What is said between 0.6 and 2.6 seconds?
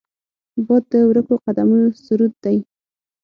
باد د ورکو قدمونو سرود دی